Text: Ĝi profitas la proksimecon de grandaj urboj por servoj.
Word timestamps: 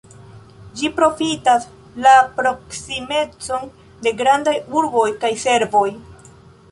Ĝi 0.77 0.87
profitas 0.99 1.67
la 2.05 2.13
proksimecon 2.39 3.69
de 4.07 4.15
grandaj 4.23 4.55
urboj 4.81 5.05
por 5.25 5.37
servoj. 5.43 5.85